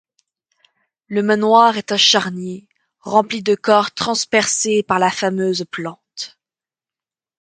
[1.09, 2.67] Le manoir est un charnier,
[3.01, 6.39] rempli de corps transpercés par la fameuse plante.